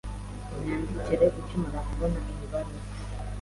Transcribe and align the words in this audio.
Unyandikire 0.57 1.25
ukimara 1.39 1.79
kubona 1.87 2.17
iyi 2.31 2.45
baruwa. 2.51 2.81